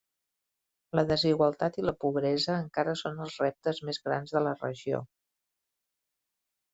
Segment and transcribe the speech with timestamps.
[0.99, 5.03] La desigualtat i la pobresa encara són els reptes més grans de la regió.